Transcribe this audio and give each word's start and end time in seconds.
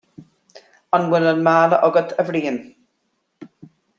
An 0.97 1.03
bhfuil 1.11 1.27
an 1.33 1.43
mála 1.49 1.79
agat, 1.89 2.15
a 2.23 2.27
Bhriain 2.29 2.59